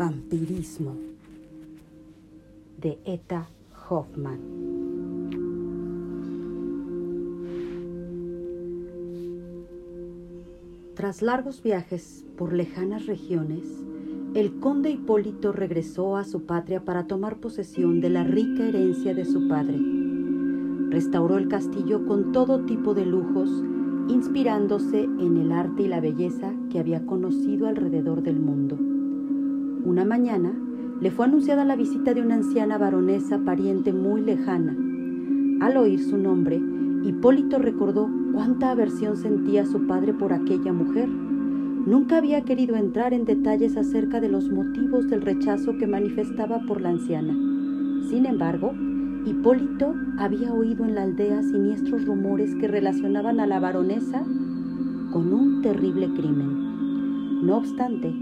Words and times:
Vampirismo 0.00 0.96
de 2.80 2.98
Eta 3.04 3.50
Hoffman. 3.86 4.40
Tras 10.94 11.20
largos 11.20 11.62
viajes 11.62 12.24
por 12.38 12.54
lejanas 12.54 13.04
regiones, 13.04 13.84
el 14.32 14.58
conde 14.58 14.90
Hipólito 14.90 15.52
regresó 15.52 16.16
a 16.16 16.24
su 16.24 16.46
patria 16.46 16.82
para 16.82 17.06
tomar 17.06 17.36
posesión 17.36 18.00
de 18.00 18.08
la 18.08 18.24
rica 18.24 18.66
herencia 18.68 19.12
de 19.12 19.26
su 19.26 19.48
padre. 19.48 19.78
Restauró 20.88 21.36
el 21.36 21.48
castillo 21.48 22.06
con 22.06 22.32
todo 22.32 22.64
tipo 22.64 22.94
de 22.94 23.04
lujos, 23.04 23.50
inspirándose 24.08 25.02
en 25.02 25.36
el 25.36 25.52
arte 25.52 25.82
y 25.82 25.88
la 25.88 26.00
belleza 26.00 26.54
que 26.70 26.78
había 26.78 27.04
conocido 27.04 27.66
alrededor 27.66 28.22
del 28.22 28.40
mundo. 28.40 28.89
Una 29.84 30.04
mañana 30.04 30.52
le 31.00 31.10
fue 31.10 31.24
anunciada 31.24 31.64
la 31.64 31.74
visita 31.74 32.12
de 32.12 32.20
una 32.20 32.34
anciana 32.34 32.76
baronesa 32.76 33.38
pariente 33.38 33.92
muy 33.92 34.20
lejana. 34.20 34.76
Al 35.60 35.76
oír 35.78 36.00
su 36.00 36.18
nombre, 36.18 36.60
Hipólito 37.02 37.58
recordó 37.58 38.10
cuánta 38.34 38.70
aversión 38.70 39.16
sentía 39.16 39.64
su 39.64 39.86
padre 39.86 40.12
por 40.12 40.34
aquella 40.34 40.72
mujer. 40.72 41.08
Nunca 41.08 42.18
había 42.18 42.42
querido 42.42 42.76
entrar 42.76 43.14
en 43.14 43.24
detalles 43.24 43.78
acerca 43.78 44.20
de 44.20 44.28
los 44.28 44.50
motivos 44.50 45.08
del 45.08 45.22
rechazo 45.22 45.78
que 45.78 45.86
manifestaba 45.86 46.60
por 46.66 46.82
la 46.82 46.90
anciana. 46.90 47.32
Sin 48.10 48.26
embargo, 48.26 48.74
Hipólito 49.24 49.94
había 50.18 50.52
oído 50.52 50.84
en 50.84 50.94
la 50.94 51.04
aldea 51.04 51.42
siniestros 51.42 52.04
rumores 52.04 52.54
que 52.56 52.68
relacionaban 52.68 53.40
a 53.40 53.46
la 53.46 53.60
baronesa 53.60 54.22
con 55.10 55.32
un 55.32 55.62
terrible 55.62 56.08
crimen. 56.14 57.46
No 57.46 57.56
obstante, 57.56 58.14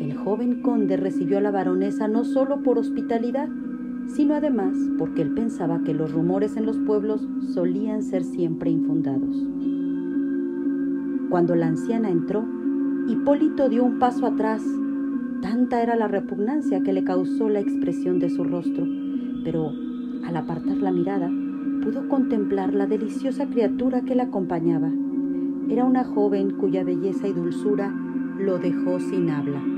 el 0.00 0.16
joven 0.16 0.62
conde 0.62 0.96
recibió 0.96 1.38
a 1.38 1.40
la 1.40 1.50
baronesa 1.50 2.08
no 2.08 2.24
solo 2.24 2.62
por 2.62 2.78
hospitalidad, 2.78 3.48
sino 4.06 4.34
además 4.34 4.76
porque 4.98 5.22
él 5.22 5.32
pensaba 5.32 5.82
que 5.82 5.94
los 5.94 6.12
rumores 6.12 6.56
en 6.56 6.66
los 6.66 6.78
pueblos 6.78 7.26
solían 7.52 8.02
ser 8.02 8.24
siempre 8.24 8.70
infundados. 8.70 9.36
Cuando 11.30 11.54
la 11.54 11.66
anciana 11.66 12.10
entró, 12.10 12.44
Hipólito 13.08 13.68
dio 13.68 13.84
un 13.84 13.98
paso 13.98 14.26
atrás. 14.26 14.62
Tanta 15.42 15.82
era 15.82 15.96
la 15.96 16.08
repugnancia 16.08 16.82
que 16.82 16.92
le 16.92 17.04
causó 17.04 17.48
la 17.48 17.60
expresión 17.60 18.18
de 18.18 18.30
su 18.30 18.44
rostro, 18.44 18.86
pero 19.42 19.72
al 20.24 20.36
apartar 20.36 20.76
la 20.76 20.92
mirada, 20.92 21.30
pudo 21.82 22.08
contemplar 22.08 22.72
la 22.72 22.86
deliciosa 22.86 23.46
criatura 23.46 24.02
que 24.02 24.14
la 24.14 24.24
acompañaba. 24.24 24.90
Era 25.68 25.84
una 25.84 26.04
joven 26.04 26.52
cuya 26.52 26.84
belleza 26.84 27.26
y 27.28 27.32
dulzura 27.32 27.92
lo 28.38 28.58
dejó 28.58 29.00
sin 29.00 29.28
habla. 29.30 29.73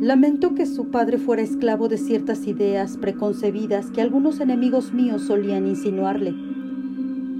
Lamento 0.00 0.54
que 0.54 0.64
su 0.64 0.92
padre 0.92 1.18
fuera 1.18 1.42
esclavo 1.42 1.88
de 1.88 1.98
ciertas 1.98 2.46
ideas 2.46 2.96
preconcebidas 2.96 3.90
que 3.90 4.00
algunos 4.00 4.38
enemigos 4.38 4.94
míos 4.94 5.22
solían 5.22 5.66
insinuarle, 5.66 6.34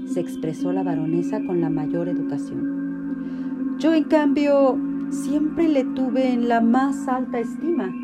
se 0.05 0.19
expresó 0.19 0.73
la 0.73 0.83
baronesa 0.83 1.41
con 1.45 1.61
la 1.61 1.69
mayor 1.69 2.09
educación. 2.09 3.77
Yo, 3.79 3.93
en 3.93 4.03
cambio, 4.03 4.77
siempre 5.09 5.69
le 5.69 5.85
tuve 5.85 6.33
en 6.33 6.49
la 6.49 6.59
más 6.59 7.07
alta 7.07 7.39
estima. 7.39 7.95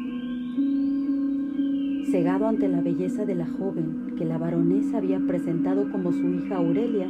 Cegado 2.09 2.47
ante 2.47 2.69
la 2.69 2.79
belleza 2.79 3.25
de 3.25 3.35
la 3.35 3.47
joven 3.47 4.15
que 4.17 4.23
la 4.23 4.37
baronesa 4.37 4.99
había 4.99 5.19
presentado 5.19 5.91
como 5.91 6.13
su 6.13 6.29
hija 6.29 6.55
Aurelia, 6.55 7.09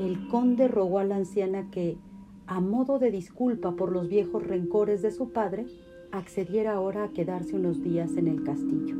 el 0.00 0.26
conde 0.28 0.68
rogó 0.68 1.00
a 1.00 1.04
la 1.04 1.16
anciana 1.16 1.70
que, 1.70 1.98
a 2.46 2.60
modo 2.60 2.98
de 2.98 3.10
disculpa 3.10 3.76
por 3.76 3.92
los 3.92 4.08
viejos 4.08 4.42
rencores 4.46 5.02
de 5.02 5.10
su 5.10 5.32
padre, 5.32 5.66
accediera 6.12 6.74
ahora 6.74 7.04
a 7.04 7.08
quedarse 7.08 7.56
unos 7.56 7.82
días 7.82 8.16
en 8.16 8.28
el 8.28 8.42
castillo. 8.44 8.94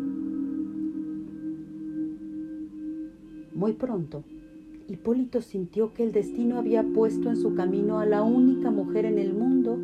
Muy 3.55 3.75
pronto, 3.75 4.25
Hipólito 4.89 5.41
sintió 5.41 5.93
que 5.93 6.03
el 6.03 6.13
destino 6.13 6.59
había 6.59 6.83
puesto 6.83 7.29
en 7.29 7.37
su 7.37 7.55
camino 7.55 8.01
a 8.01 8.07
la 8.07 8.23
única 8.23 8.71
mujer 8.71 9.05
en 9.05 9.19
el 9.19 9.35
mundo 9.35 9.79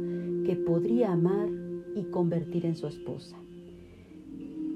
que 0.44 0.56
podría 0.56 1.12
amar 1.12 1.48
y 1.94 2.04
convertir 2.04 2.66
en 2.66 2.76
su 2.76 2.86
esposa. 2.86 3.36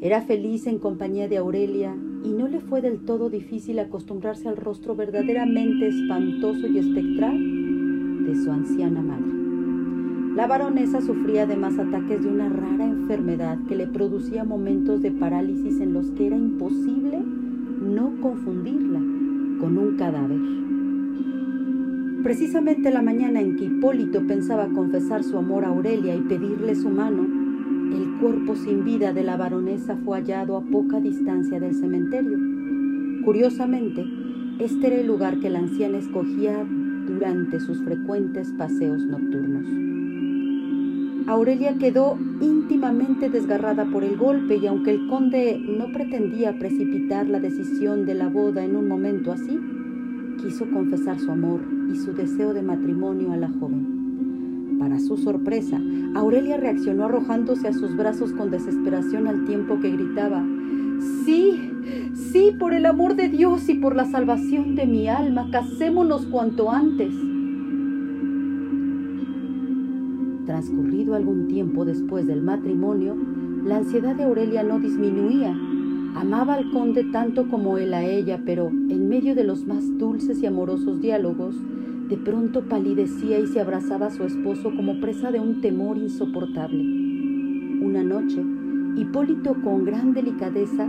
Era 0.03 0.21
feliz 0.21 0.67
en 0.67 0.79
compañía 0.79 1.29
de 1.29 1.39
Aurelia 1.39 1.97
y 2.25 2.29
no 2.31 2.49
le 2.49 2.61
fue 2.61 2.83
del 2.83 3.05
todo 3.05 3.31
difícil 3.31 3.79
acostumbrarse 3.79 4.49
al 4.49 4.57
rostro 4.57 4.95
verdaderamente 4.95 5.89
espantoso 5.89 6.67
y 6.67 6.79
espectral 6.79 8.27
de 8.27 8.37
su 8.37 8.51
anciana 8.51 9.01
madre. 9.01 9.22
La 10.35 10.47
baronesa 10.47 11.03
sufría 11.03 11.43
además 11.43 11.79
ataques 11.79 12.23
de 12.23 12.29
una 12.29 12.49
rara 12.49 12.87
enfermedad 12.87 13.59
que 13.69 13.77
le 13.77 13.87
producía 13.87 14.45
momentos 14.45 15.03
de 15.03 15.11
parálisis 15.11 15.79
en 15.79 15.93
los 15.93 16.11
que 16.13 16.27
era 16.27 16.37
imposible 16.37 17.21
no 17.83 18.15
confundirla 18.23 18.99
con 19.61 19.77
un 19.77 19.97
cadáver. 19.99 20.39
Precisamente 22.23 22.91
la 22.91 23.03
mañana 23.03 23.43
en 23.43 23.57
que 23.57 23.65
Hipólito 23.65 24.27
pensaba 24.27 24.69
confesar 24.69 25.23
su 25.23 25.37
amor 25.37 25.67
a 25.67 25.69
Aurelia 25.69 26.15
y 26.15 26.23
pedirle 26.23 26.77
su 26.77 26.89
mano, 26.89 27.27
el 27.95 28.19
cuerpo 28.19 28.57
sin 28.57 28.87
vida 28.87 29.13
de 29.13 29.25
la 29.25 29.37
baronesa 29.37 29.99
fue 30.03 30.17
hallado 30.17 30.57
a 30.57 30.63
poca 30.63 30.99
distancia 30.99 31.61
del 31.61 31.75
cementerio. 31.75 32.39
Curiosamente, 33.23 34.07
este 34.59 34.87
era 34.87 34.97
el 34.97 35.09
lugar 35.09 35.41
que 35.41 35.51
la 35.51 35.59
anciana 35.59 35.99
escogía 35.99 36.65
durante 37.07 37.61
sus 37.61 37.83
frecuentes 37.83 38.51
paseos 38.53 39.05
nocturnos. 39.05 40.02
Aurelia 41.27 41.79
quedó 41.79 42.19
íntimamente 42.41 43.31
desgarrada 43.31 43.85
por 43.85 44.03
el 44.05 44.17
golpe 44.17 44.57
y 44.57 44.67
aunque 44.67 44.91
el 44.91 45.07
conde 45.09 45.59
no 45.59 45.93
pretendía 45.93 46.59
precipitar 46.59 47.29
la 47.29 47.39
decisión 47.39 48.05
de 48.07 48.15
la 48.15 48.29
boda 48.29 48.65
en 48.65 48.77
un 48.77 48.89
momento 48.89 49.33
así, 49.33 49.59
quiso 50.43 50.69
confesar 50.71 51.19
su 51.19 51.31
amor 51.31 51.61
y 51.93 51.97
su 51.97 52.13
deseo 52.13 52.53
de 52.53 52.63
matrimonio 52.63 53.33
a 53.33 53.37
la 53.37 53.49
joven. 53.49 54.77
Para 54.79 54.99
su 54.99 55.17
sorpresa, 55.17 55.81
Aurelia 56.15 56.57
reaccionó 56.57 57.05
arrojándose 57.05 57.69
a 57.69 57.73
sus 57.73 57.97
brazos 57.97 58.33
con 58.33 58.51
desesperación 58.51 59.29
al 59.29 59.45
tiempo 59.45 59.79
que 59.81 59.91
gritaba, 59.91 60.45
Sí, 61.25 61.71
sí, 62.15 62.55
por 62.59 62.75
el 62.75 62.87
amor 62.87 63.17
de 63.17 63.29
Dios 63.29 63.69
y 63.69 63.75
por 63.75 63.97
la 63.97 64.07
salvación 64.07 64.75
de 64.75 64.87
mi 64.87 65.09
alma, 65.09 65.49
casémonos 65.51 66.27
cuanto 66.27 66.71
antes. 66.71 67.13
Transcurrido 70.63 71.17
algún 71.17 71.49
tiempo 71.49 71.85
después 71.85 72.29
del 72.29 72.41
matrimonio, 72.41 73.17
la 73.65 73.79
ansiedad 73.79 74.15
de 74.15 74.23
Aurelia 74.23 74.63
no 74.63 74.79
disminuía. 74.79 75.53
Amaba 76.15 76.55
al 76.55 76.71
conde 76.71 77.03
tanto 77.03 77.49
como 77.49 77.79
él 77.79 77.93
a 77.95 78.05
ella, 78.05 78.41
pero 78.47 78.69
en 78.69 79.09
medio 79.09 79.35
de 79.35 79.43
los 79.43 79.67
más 79.67 79.99
dulces 79.99 80.41
y 80.41 80.47
amorosos 80.47 81.01
diálogos, 81.01 81.57
de 82.09 82.17
pronto 82.17 82.63
palidecía 82.69 83.41
y 83.41 83.49
se 83.49 83.61
abrazaba 83.61 84.07
a 84.07 84.11
su 84.11 84.23
esposo 84.23 84.71
como 84.77 85.01
presa 85.01 85.33
de 85.33 85.41
un 85.41 85.61
temor 85.61 85.99
insoportable. 85.99 86.81
Una 87.85 88.05
noche, 88.05 88.41
Hipólito 88.95 89.57
con 89.65 89.85
gran 89.85 90.15
delicadeza 90.15 90.87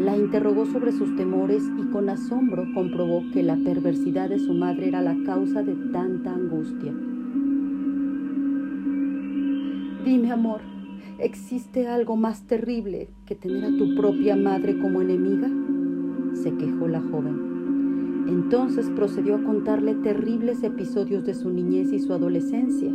la 0.00 0.18
interrogó 0.18 0.66
sobre 0.66 0.92
sus 0.92 1.16
temores 1.16 1.62
y 1.78 1.90
con 1.90 2.10
asombro 2.10 2.66
comprobó 2.74 3.22
que 3.32 3.42
la 3.42 3.56
perversidad 3.56 4.28
de 4.28 4.38
su 4.38 4.52
madre 4.52 4.88
era 4.88 5.00
la 5.00 5.16
causa 5.24 5.62
de 5.62 5.76
tanta 5.92 6.34
angustia. 6.34 6.92
Dime, 10.04 10.32
amor, 10.32 10.60
¿existe 11.18 11.88
algo 11.88 12.14
más 12.14 12.42
terrible 12.46 13.08
que 13.24 13.34
tener 13.34 13.64
a 13.64 13.76
tu 13.78 13.94
propia 13.94 14.36
madre 14.36 14.78
como 14.78 15.00
enemiga? 15.00 15.48
se 16.34 16.52
quejó 16.56 16.88
la 16.88 17.00
joven. 17.00 18.26
Entonces 18.28 18.90
procedió 18.90 19.36
a 19.36 19.42
contarle 19.42 19.94
terribles 19.94 20.62
episodios 20.62 21.24
de 21.24 21.32
su 21.32 21.48
niñez 21.48 21.90
y 21.90 22.00
su 22.00 22.12
adolescencia. 22.12 22.92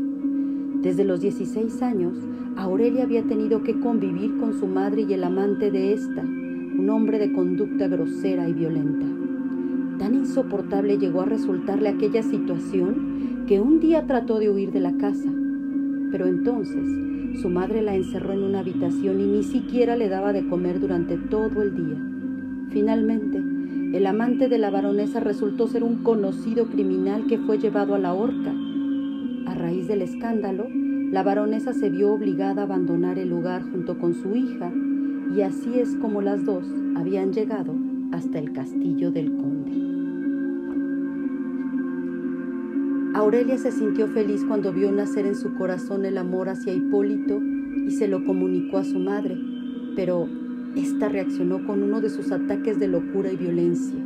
Desde 0.83 1.03
los 1.03 1.19
16 1.21 1.81
años, 1.81 2.13
Aurelia 2.57 3.05
había 3.05 3.23
tenido 3.23 3.63
que 3.63 3.79
convivir 3.79 4.37
con 4.37 4.53
su 4.53 4.67
madre 4.67 5.07
y 5.09 5.13
el 5.13 5.23
amante 5.23 5.71
de 5.71 5.93
ésta, 5.93 6.21
un 6.21 6.87
hombre 6.91 7.17
de 7.17 7.33
conducta 7.33 7.87
grosera 7.87 8.47
y 8.47 8.53
violenta. 8.53 9.07
Tan 9.97 10.13
insoportable 10.13 10.99
llegó 10.99 11.21
a 11.21 11.25
resultarle 11.25 11.89
aquella 11.89 12.21
situación 12.21 13.45
que 13.47 13.59
un 13.61 13.79
día 13.79 14.05
trató 14.05 14.37
de 14.37 14.51
huir 14.51 14.71
de 14.71 14.79
la 14.79 14.95
casa, 14.97 15.29
pero 16.11 16.27
entonces 16.27 17.41
su 17.41 17.49
madre 17.49 17.81
la 17.81 17.95
encerró 17.95 18.33
en 18.33 18.43
una 18.43 18.59
habitación 18.59 19.19
y 19.19 19.25
ni 19.25 19.43
siquiera 19.43 19.95
le 19.95 20.09
daba 20.09 20.33
de 20.33 20.47
comer 20.47 20.79
durante 20.79 21.17
todo 21.17 21.61
el 21.61 21.75
día. 21.75 21.97
Finalmente, 22.69 23.41
el 23.97 24.05
amante 24.05 24.49
de 24.49 24.57
la 24.57 24.69
baronesa 24.69 25.19
resultó 25.19 25.67
ser 25.67 25.83
un 25.83 26.03
conocido 26.03 26.65
criminal 26.67 27.25
que 27.27 27.37
fue 27.37 27.57
llevado 27.57 27.95
a 27.95 27.99
la 27.99 28.13
horca. 28.13 28.53
A 29.47 29.55
raíz 29.55 29.87
del 29.87 30.01
escándalo, 30.01 30.67
la 31.11 31.23
baronesa 31.23 31.73
se 31.73 31.89
vio 31.89 32.13
obligada 32.13 32.61
a 32.61 32.65
abandonar 32.65 33.17
el 33.17 33.29
lugar 33.29 33.63
junto 33.63 33.97
con 33.97 34.13
su 34.13 34.35
hija 34.35 34.71
y 35.35 35.41
así 35.41 35.79
es 35.79 35.95
como 35.95 36.21
las 36.21 36.45
dos 36.45 36.65
habían 36.95 37.33
llegado 37.33 37.73
hasta 38.11 38.37
el 38.37 38.51
castillo 38.51 39.11
del 39.11 39.31
conde. 39.35 39.48
Aurelia 43.19 43.57
se 43.57 43.73
sintió 43.73 44.07
feliz 44.07 44.45
cuando 44.47 44.71
vio 44.71 44.93
nacer 44.93 45.25
en 45.25 45.35
su 45.35 45.53
corazón 45.55 46.05
el 46.05 46.17
amor 46.17 46.47
hacia 46.47 46.71
Hipólito 46.71 47.41
y 47.85 47.91
se 47.91 48.07
lo 48.07 48.23
comunicó 48.23 48.77
a 48.77 48.85
su 48.85 48.97
madre, 48.97 49.37
pero 49.93 50.29
ésta 50.77 51.09
reaccionó 51.09 51.65
con 51.65 51.83
uno 51.83 51.99
de 51.99 52.09
sus 52.09 52.31
ataques 52.31 52.79
de 52.79 52.87
locura 52.87 53.29
y 53.29 53.35
violencia. 53.35 53.99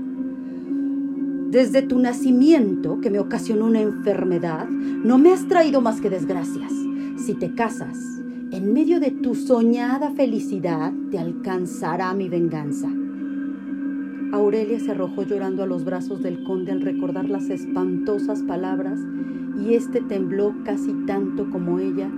Desde 1.52 1.84
tu 1.84 2.00
nacimiento, 2.00 3.02
que 3.02 3.12
me 3.12 3.20
ocasionó 3.20 3.68
una 3.68 3.82
enfermedad, 3.82 4.68
no 4.68 5.20
me 5.20 5.32
has 5.32 5.48
traído 5.48 5.80
más 5.80 6.02
que 6.02 6.10
desgracias. 6.10 6.74
Si 7.16 7.36
te 7.36 7.54
casas, 7.54 8.00
en 8.50 8.74
medio 8.74 9.00
de 9.00 9.12
tu 9.12 9.36
soñada 9.36 10.10
felicidad, 10.10 10.92
te 11.12 11.20
alcanzará 11.20 12.16
mi 12.16 12.30
venganza. 12.30 12.90
Aurelia 14.34 14.80
se 14.80 14.90
arrojó 14.90 15.22
llorando 15.22 15.62
a 15.62 15.68
los 15.68 15.86
brazos 15.86 16.24
del 16.24 16.44
conde 16.44 16.72
al 16.72 16.82
recordar 16.82 17.30
las 17.30 17.52
espantosas 17.52 18.42
palabras 18.42 19.00
y 19.64 19.76
éste 19.76 20.02
tembló 20.02 20.56
casi 20.66 20.92
tanto 21.06 21.52
como 21.52 21.78
ella 21.78 22.10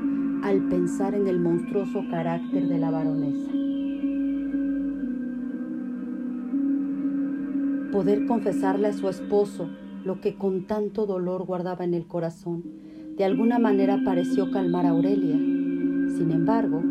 al 0.41 0.61
pensar 0.69 1.13
en 1.13 1.27
el 1.27 1.41
monstruoso 1.41 2.05
carácter 2.09 2.69
de 2.69 2.77
la 2.77 2.89
baronesa. 2.89 3.51
Poder 7.91 8.25
confesarle 8.27 8.87
a 8.87 8.93
su 8.93 9.09
esposo 9.09 9.67
lo 10.05 10.21
que 10.21 10.35
con 10.35 10.67
tanto 10.67 11.05
dolor 11.05 11.45
guardaba 11.45 11.83
en 11.83 11.93
el 11.93 12.07
corazón, 12.07 12.63
de 13.17 13.25
alguna 13.25 13.59
manera 13.59 13.99
pareció 14.05 14.51
calmar 14.51 14.85
a 14.85 14.91
Aurelia. 14.91 15.35
Sin 15.35 16.31
embargo, 16.31 16.81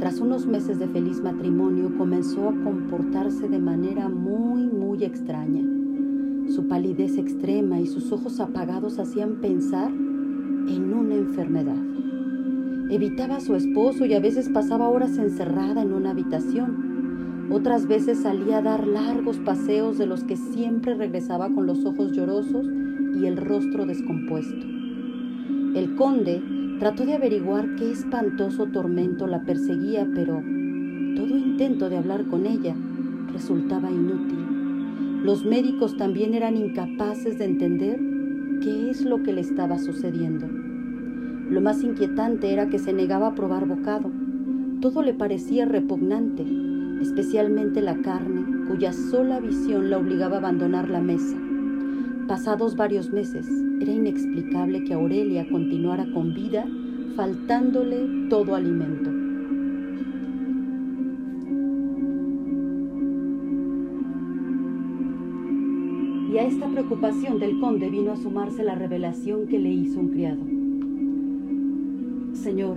tras 0.00 0.18
unos 0.18 0.46
meses 0.46 0.78
de 0.78 0.88
feliz 0.88 1.20
matrimonio 1.20 1.94
comenzó 1.98 2.48
a 2.48 2.54
comportarse 2.64 3.50
de 3.50 3.58
manera 3.58 4.08
muy, 4.08 4.62
muy 4.62 5.04
extraña. 5.04 5.62
Su 6.48 6.68
palidez 6.68 7.18
extrema 7.18 7.78
y 7.80 7.86
sus 7.86 8.10
ojos 8.10 8.40
apagados 8.40 8.98
hacían 8.98 9.42
pensar 9.42 9.90
en 9.90 10.94
una 10.94 11.16
enfermedad. 11.16 11.76
Evitaba 12.90 13.36
a 13.36 13.40
su 13.40 13.54
esposo 13.54 14.06
y 14.06 14.14
a 14.14 14.20
veces 14.20 14.48
pasaba 14.48 14.88
horas 14.88 15.18
encerrada 15.18 15.82
en 15.82 15.92
una 15.92 16.12
habitación. 16.12 17.48
Otras 17.52 17.86
veces 17.86 18.20
salía 18.20 18.58
a 18.58 18.62
dar 18.62 18.86
largos 18.86 19.36
paseos 19.36 19.98
de 19.98 20.06
los 20.06 20.24
que 20.24 20.36
siempre 20.36 20.94
regresaba 20.94 21.50
con 21.50 21.66
los 21.66 21.84
ojos 21.84 22.12
llorosos 22.12 22.66
y 23.20 23.26
el 23.26 23.36
rostro 23.36 23.84
descompuesto. 23.84 24.79
El 25.74 25.94
conde 25.94 26.42
Trató 26.80 27.04
de 27.04 27.12
averiguar 27.12 27.76
qué 27.76 27.90
espantoso 27.92 28.64
tormento 28.64 29.26
la 29.26 29.42
perseguía, 29.42 30.08
pero 30.14 30.42
todo 31.14 31.36
intento 31.36 31.90
de 31.90 31.98
hablar 31.98 32.24
con 32.24 32.46
ella 32.46 32.74
resultaba 33.34 33.90
inútil. 33.90 35.22
Los 35.22 35.44
médicos 35.44 35.98
también 35.98 36.32
eran 36.32 36.56
incapaces 36.56 37.38
de 37.38 37.44
entender 37.44 38.00
qué 38.62 38.88
es 38.88 39.04
lo 39.04 39.22
que 39.22 39.34
le 39.34 39.42
estaba 39.42 39.78
sucediendo. 39.78 40.46
Lo 41.50 41.60
más 41.60 41.82
inquietante 41.82 42.50
era 42.50 42.70
que 42.70 42.78
se 42.78 42.94
negaba 42.94 43.26
a 43.26 43.34
probar 43.34 43.66
bocado. 43.66 44.10
Todo 44.80 45.02
le 45.02 45.12
parecía 45.12 45.66
repugnante, 45.66 46.46
especialmente 47.02 47.82
la 47.82 48.00
carne, 48.00 48.66
cuya 48.68 48.94
sola 48.94 49.38
visión 49.38 49.90
la 49.90 49.98
obligaba 49.98 50.36
a 50.36 50.38
abandonar 50.38 50.88
la 50.88 51.02
mesa. 51.02 51.36
Pasados 52.30 52.76
varios 52.76 53.10
meses, 53.10 53.44
era 53.80 53.90
inexplicable 53.90 54.84
que 54.84 54.94
Aurelia 54.94 55.48
continuara 55.48 56.06
con 56.14 56.32
vida 56.32 56.64
faltándole 57.16 58.28
todo 58.28 58.54
alimento. 58.54 59.10
Y 66.32 66.38
a 66.38 66.46
esta 66.46 66.68
preocupación 66.68 67.40
del 67.40 67.58
conde 67.58 67.90
vino 67.90 68.12
a 68.12 68.16
sumarse 68.16 68.62
la 68.62 68.76
revelación 68.76 69.48
que 69.48 69.58
le 69.58 69.72
hizo 69.72 69.98
un 69.98 70.10
criado. 70.10 70.40
Señor, 72.34 72.76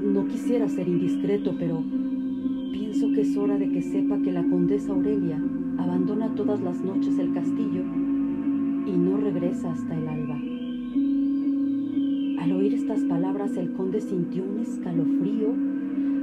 no 0.00 0.28
quisiera 0.28 0.68
ser 0.68 0.86
indiscreto, 0.86 1.56
pero 1.58 1.82
pienso 2.70 3.10
que 3.10 3.22
es 3.22 3.36
hora 3.36 3.58
de 3.58 3.68
que 3.68 3.82
sepa 3.82 4.16
que 4.18 4.30
la 4.30 4.44
condesa 4.44 4.92
Aurelia 4.92 5.42
abandona 5.78 6.34
todas 6.34 6.60
las 6.60 6.80
noches 6.82 7.18
el 7.18 7.32
castillo 7.32 7.82
y 8.86 8.92
no 8.96 9.16
regresa 9.16 9.72
hasta 9.72 9.96
el 9.96 10.08
alba. 10.08 10.38
Al 12.42 12.52
oír 12.52 12.74
estas 12.74 13.00
palabras 13.04 13.56
el 13.56 13.72
conde 13.72 14.00
sintió 14.00 14.44
un 14.44 14.58
escalofrío, 14.58 15.54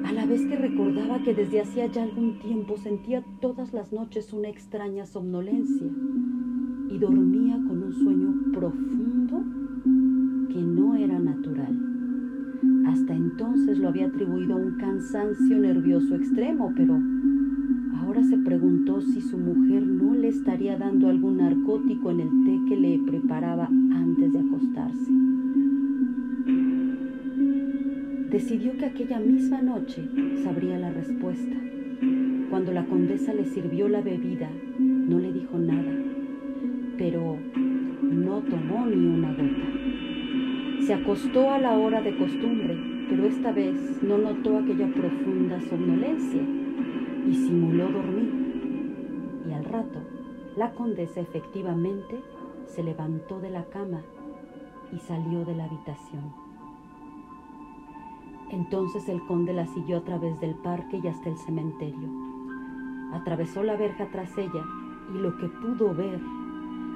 a 0.05 0.13
la 0.13 0.25
vez 0.25 0.45
que 0.45 0.55
recordaba 0.55 1.23
que 1.23 1.33
desde 1.33 1.61
hacía 1.61 1.87
ya 1.87 2.03
algún 2.03 2.39
tiempo 2.39 2.77
sentía 2.77 3.23
todas 3.39 3.73
las 3.73 3.91
noches 3.91 4.33
una 4.33 4.49
extraña 4.49 5.05
somnolencia 5.05 5.87
y 6.89 6.97
dormía 6.97 7.55
con 7.67 7.83
un 7.83 7.93
sueño 7.93 8.33
profundo 8.53 9.43
que 10.49 10.61
no 10.61 10.95
era 10.95 11.17
natural. 11.19 11.79
Hasta 12.85 13.15
entonces 13.15 13.79
lo 13.79 13.87
había 13.87 14.07
atribuido 14.07 14.55
a 14.55 14.57
un 14.57 14.77
cansancio 14.77 15.57
nervioso 15.57 16.15
extremo, 16.15 16.73
pero 16.75 16.99
Se 18.29 18.37
preguntó 18.37 19.01
si 19.01 19.19
su 19.19 19.37
mujer 19.37 19.81
no 19.81 20.13
le 20.13 20.27
estaría 20.27 20.77
dando 20.77 21.09
algún 21.09 21.37
narcótico 21.37 22.11
en 22.11 22.19
el 22.19 22.29
té 22.45 22.59
que 22.69 22.79
le 22.79 22.99
preparaba 22.99 23.65
antes 23.65 24.31
de 24.31 24.39
acostarse. 24.39 25.11
Decidió 28.29 28.77
que 28.77 28.85
aquella 28.85 29.19
misma 29.19 29.61
noche 29.61 30.07
sabría 30.43 30.77
la 30.77 30.91
respuesta. 30.91 31.57
Cuando 32.49 32.71
la 32.71 32.85
condesa 32.85 33.33
le 33.33 33.45
sirvió 33.45 33.89
la 33.89 34.01
bebida, 34.01 34.49
no 34.79 35.17
le 35.17 35.33
dijo 35.33 35.57
nada, 35.57 35.91
pero 36.97 37.37
no 38.03 38.39
tomó 38.43 38.85
ni 38.85 39.07
una 39.07 39.33
gota. 39.33 40.85
Se 40.85 40.93
acostó 40.93 41.49
a 41.49 41.59
la 41.59 41.77
hora 41.77 42.01
de 42.01 42.15
costumbre, 42.15 42.77
pero 43.09 43.25
esta 43.25 43.51
vez 43.51 43.75
no 44.03 44.19
notó 44.19 44.59
aquella 44.59 44.87
profunda 44.93 45.59
somnolencia 45.59 46.60
y 47.27 47.33
simuló 47.33 47.91
dormir. 47.91 49.43
Y 49.47 49.51
al 49.53 49.65
rato, 49.65 49.99
la 50.55 50.73
condesa 50.73 51.21
efectivamente 51.21 52.19
se 52.65 52.83
levantó 52.83 53.39
de 53.39 53.49
la 53.49 53.65
cama 53.65 54.01
y 54.91 54.99
salió 54.99 55.45
de 55.45 55.55
la 55.55 55.65
habitación. 55.65 56.33
Entonces 58.51 59.07
el 59.07 59.25
conde 59.27 59.53
la 59.53 59.65
siguió 59.67 59.97
a 59.97 60.03
través 60.03 60.39
del 60.41 60.55
parque 60.55 60.99
y 61.01 61.07
hasta 61.07 61.29
el 61.29 61.37
cementerio. 61.37 62.09
Atravesó 63.13 63.63
la 63.63 63.77
verja 63.77 64.09
tras 64.11 64.37
ella 64.37 64.65
y 65.13 65.17
lo 65.17 65.37
que 65.37 65.47
pudo 65.47 65.93
ver, 65.93 66.19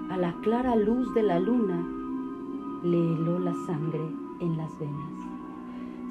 a 0.10 0.18
la 0.18 0.34
clara 0.42 0.76
luz 0.76 1.14
de 1.14 1.24
la 1.24 1.40
luna, 1.40 1.84
le 2.84 2.98
heló 2.98 3.40
la 3.40 3.54
sangre 3.66 4.06
en 4.40 4.58
las 4.58 4.78
venas. 4.80 5.15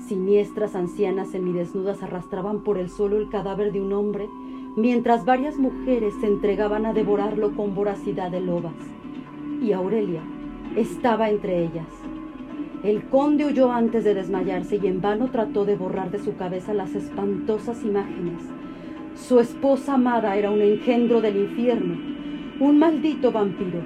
Siniestras 0.09 0.75
ancianas 0.75 1.31
semidesnudas 1.31 2.03
arrastraban 2.03 2.61
por 2.61 2.77
el 2.77 2.91
suelo 2.91 3.17
el 3.17 3.31
cadáver 3.31 3.73
de 3.73 3.81
un 3.81 3.95
hombre, 3.95 4.29
mientras 4.77 5.25
varias 5.25 5.57
mujeres 5.57 6.13
se 6.21 6.27
entregaban 6.27 6.85
a 6.85 6.93
devorarlo 6.93 7.57
con 7.57 7.75
voracidad 7.75 8.31
de 8.31 8.43
lobas. 8.43 8.75
Y 9.63 9.73
Aurelia 9.73 10.21
estaba 10.77 11.31
entre 11.31 11.65
ellas. 11.65 11.87
El 12.83 13.05
conde 13.05 13.47
huyó 13.47 13.73
antes 13.73 14.05
de 14.05 14.13
desmayarse 14.13 14.77
y 14.77 14.87
en 14.89 15.01
vano 15.01 15.31
trató 15.31 15.65
de 15.65 15.77
borrar 15.77 16.11
de 16.11 16.19
su 16.19 16.37
cabeza 16.37 16.75
las 16.75 16.95
espantosas 16.95 17.83
imágenes. 17.83 18.43
Su 19.15 19.41
esposa 19.41 19.95
amada 19.95 20.37
era 20.37 20.51
un 20.51 20.61
engendro 20.61 21.23
del 21.23 21.37
infierno, 21.37 21.97
un 22.61 22.79
maldito 22.79 23.33
vampiro. 23.33 23.81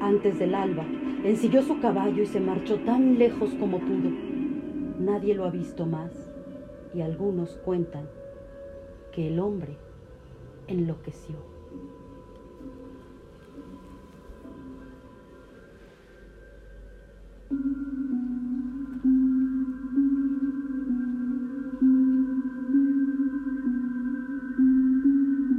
Antes 0.00 0.38
del 0.38 0.54
alba, 0.54 0.84
ensilló 1.24 1.60
su 1.60 1.78
caballo 1.78 2.22
y 2.22 2.26
se 2.26 2.40
marchó 2.40 2.76
tan 2.76 3.18
lejos 3.18 3.50
como 3.60 3.80
pudo 3.80 4.39
nadie 5.00 5.34
lo 5.34 5.44
ha 5.44 5.50
visto 5.50 5.86
más 5.86 6.12
y 6.94 7.00
algunos 7.00 7.50
cuentan 7.64 8.06
que 9.12 9.28
el 9.28 9.40
hombre 9.40 9.76
enloqueció. 10.68 11.36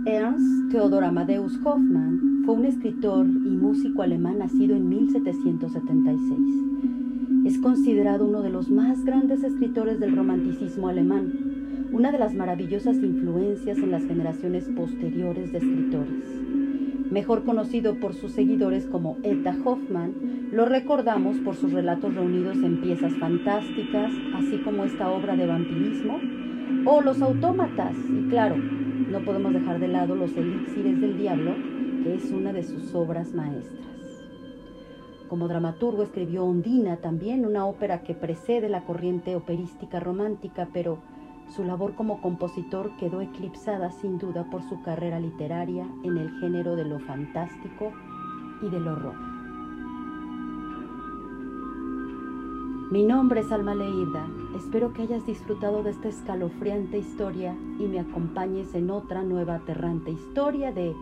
Ernst 0.06 0.72
Theodor 0.72 1.04
Amadeus 1.04 1.58
Hoffmann 1.64 2.44
fue 2.46 2.56
un 2.56 2.66
escritor 2.66 3.26
y 3.26 3.50
músico 3.50 4.02
alemán 4.02 4.40
nacido 4.40 4.76
en 4.76 4.88
1776 4.88 6.71
es 7.52 7.60
considerado 7.60 8.26
uno 8.26 8.42
de 8.42 8.50
los 8.50 8.70
más 8.70 9.04
grandes 9.04 9.44
escritores 9.44 10.00
del 10.00 10.16
romanticismo 10.16 10.88
alemán, 10.88 11.90
una 11.92 12.10
de 12.10 12.18
las 12.18 12.34
maravillosas 12.34 12.96
influencias 12.96 13.78
en 13.78 13.92
las 13.92 14.06
generaciones 14.06 14.70
posteriores 14.74 15.52
de 15.52 15.58
escritores. 15.58 16.24
Mejor 17.12 17.44
conocido 17.44 17.96
por 17.96 18.14
sus 18.14 18.32
seguidores 18.32 18.86
como 18.86 19.18
Etta 19.24 19.54
Hoffmann, 19.66 20.14
lo 20.54 20.64
recordamos 20.64 21.40
por 21.40 21.56
sus 21.56 21.74
relatos 21.74 22.16
reunidos 22.16 22.56
en 22.56 22.80
piezas 22.80 23.12
fantásticas, 23.16 24.14
así 24.34 24.60
como 24.60 24.86
esta 24.86 25.12
obra 25.12 25.36
de 25.36 25.48
vampirismo, 25.48 26.20
o 26.86 27.02
Los 27.02 27.22
Autómatas, 27.22 27.98
y 28.10 28.30
claro, 28.30 28.56
no 28.56 29.20
podemos 29.26 29.52
dejar 29.52 29.78
de 29.82 29.90
lado 29.90 30.16
Los 30.16 30.38
Elixires 30.38 31.02
del 31.02 31.18
Diablo, 31.18 31.54
que 32.02 32.16
es 32.16 32.32
una 32.32 32.54
de 32.54 32.64
sus 32.64 32.96
obras 32.96 33.34
maestras. 33.34 33.82
Como 35.32 35.48
dramaturgo 35.48 36.04
escribió 36.04 36.44
Ondina 36.44 36.98
también, 36.98 37.46
una 37.46 37.66
ópera 37.66 38.04
que 38.04 38.14
precede 38.14 38.68
la 38.68 38.84
corriente 38.84 39.34
operística 39.38 39.98
romántica, 40.02 40.68
pero 40.74 40.98
su 41.48 41.64
labor 41.64 41.96
como 41.96 42.22
compositor 42.22 42.92
quedó 42.98 43.22
eclipsada 43.22 43.92
sin 43.92 44.18
duda 44.18 44.44
por 44.52 44.62
su 44.64 44.82
carrera 44.82 45.22
literaria 45.22 45.88
en 46.04 46.18
el 46.18 46.38
género 46.42 46.76
de 46.76 46.84
lo 46.84 47.00
fantástico 47.00 47.94
y 48.62 48.68
del 48.68 48.90
horror. 48.90 49.16
Mi 52.92 53.06
nombre 53.06 53.40
es 53.40 53.54
Alma 53.54 53.74
Leirda. 53.74 54.28
Espero 54.58 54.92
que 54.92 55.04
hayas 55.04 55.26
disfrutado 55.26 55.82
de 55.82 55.92
esta 55.92 56.10
escalofriante 56.10 56.98
historia 56.98 57.56
y 57.80 57.86
me 57.86 58.02
acompañes 58.02 58.76
en 58.76 58.92
otra 58.92 59.24
nueva 59.24 59.56
aterrante 59.56 60.12
historia 60.12 60.74
de 60.74 60.94